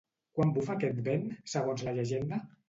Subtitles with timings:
[0.37, 2.43] Quan bufa aquest vent, segons la llegenda?